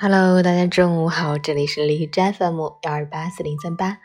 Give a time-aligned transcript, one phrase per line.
[0.00, 3.98] Hello，大家中午好，这里是荔枝 FM 幺二八四零三八，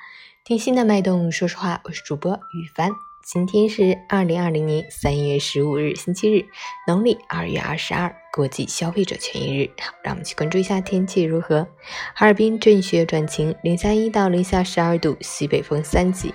[0.43, 1.31] 听心的脉动。
[1.31, 2.89] 说实话，我是主播雨帆。
[3.23, 6.48] 今天是二零二零年三月十五日，星期日，
[6.87, 9.70] 农历二月二十二，国际消费者权益日。
[9.79, 11.68] 好，让我们去关注一下天气如何。
[12.16, 16.34] 哈尔滨阵雪转晴，零下一到零下十二度，西北风三级，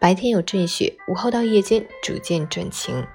[0.00, 3.06] 白天有阵雪，午后到夜间逐渐转晴。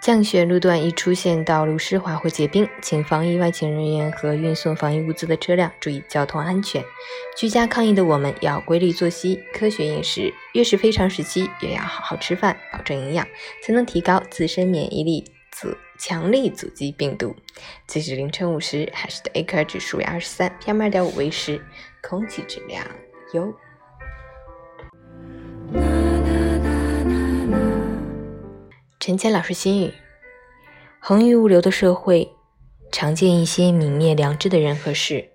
[0.00, 6.82] 降雪路段易出现道路湿滑或结冰，请防疫外勤人员和运送防疫物资的车辆注意交通安全。
[7.36, 13.26] 居家抗疫的我们要规律作息、科学饮食，越是非常时期，越要好好吃饭，保证营养，
[13.62, 17.34] 才能提高自身免疫力，阻强力阻击病毒。
[17.88, 21.60] 截止凌晨五时，海市的 AQI 指数为二十三，PM 二点五为十，
[22.00, 22.86] 空气质量
[23.34, 23.52] 优。
[29.08, 29.94] 陈谦老师心语：
[31.00, 32.30] 恒于物流的社会，
[32.92, 35.30] 常见一些泯灭良知的人和事，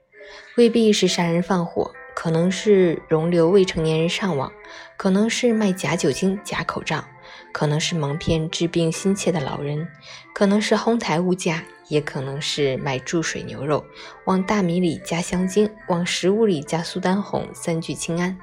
[0.57, 4.53] 未必是杀人放火，可能是容留未成年人上网，
[4.95, 7.03] 可能是卖假酒精、假口罩，
[7.52, 9.87] 可能是蒙骗治病心切的老人，
[10.35, 13.83] 可能是哄抬物价，也可能是卖注水牛肉，
[14.25, 18.37] 往大米里加香精，往食物里加苏丹红、三聚氰胺。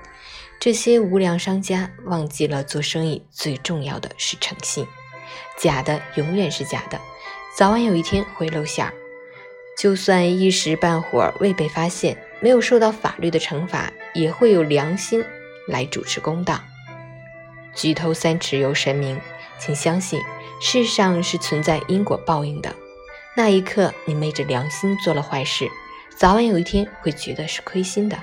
[0.59, 4.85] 这些无良商家忘记了做生意最重要的是诚信。
[5.57, 7.01] 假的永远是假的，
[7.57, 8.93] 早晚有一天会露馅儿。
[9.79, 15.25] 就算一时半会儿未被发现，没有受到法律的惩罚，也会有良心
[15.67, 16.61] 来主持公道。
[17.75, 19.19] 举头三尺有神明，
[19.59, 20.21] 请相信
[20.61, 22.75] 世上是存在因果报应的。
[23.37, 25.71] 那一刻你昧着良心做了坏事，
[26.17, 28.19] 早晚有一天会觉得是亏心的。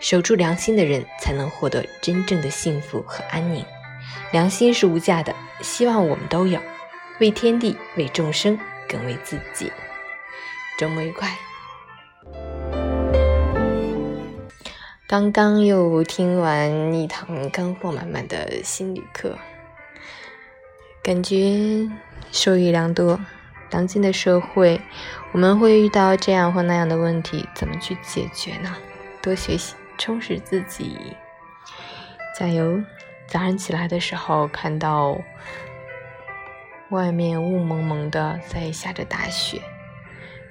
[0.00, 3.64] 守住良心的人，才能获得真正的幸福和安宁。
[4.32, 6.60] 良心是无价的，希望我们都有，
[7.20, 9.72] 为天地，为众生，更为自己。
[10.78, 11.28] 周末愉快！
[15.06, 19.38] 刚刚又听完一堂干货满满的心理课，
[21.02, 21.88] 感觉
[22.32, 23.20] 受益良多。
[23.70, 24.80] 当今的社会，
[25.32, 28.74] 我们会遇到这样或那样的问题，怎么去解决呢？
[29.22, 30.96] 多学习，充实自己，
[32.38, 32.82] 加油！
[33.34, 35.18] 早上起来的时候，看到
[36.90, 39.60] 外面雾蒙蒙的，在下着大雪，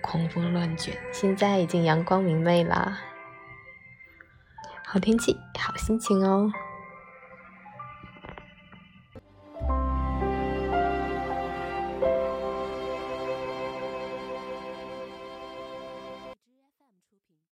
[0.02, 0.94] 狂风乱卷。
[1.14, 3.00] 现在已经阳光明媚了，
[4.86, 6.52] 好天气，好心情哦。